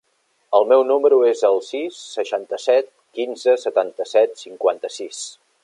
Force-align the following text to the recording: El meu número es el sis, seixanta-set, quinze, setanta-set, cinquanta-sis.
El 0.59 0.63
meu 0.69 0.85
número 0.91 1.19
es 1.31 1.43
el 1.49 1.59
sis, 1.67 1.99
seixanta-set, 2.15 2.89
quinze, 3.19 3.55
setanta-set, 3.67 4.35
cinquanta-sis. 4.47 5.25